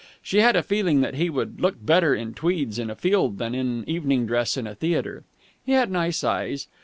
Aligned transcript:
She 0.23 0.39
had 0.39 0.55
a 0.55 0.63
feeling 0.63 1.01
that 1.01 1.13
he 1.13 1.29
would 1.29 1.61
look 1.61 1.75
better 1.85 2.15
in 2.15 2.33
tweeds 2.33 2.79
in 2.79 2.89
a 2.89 2.95
field 2.95 3.37
than 3.37 3.53
in 3.53 3.87
evening 3.87 4.25
dress 4.25 4.57
in 4.57 4.65
a 4.65 4.73
theatre. 4.73 5.25
He 5.63 5.73
had 5.73 5.91
nice 5.91 6.23
eyes. 6.23 6.67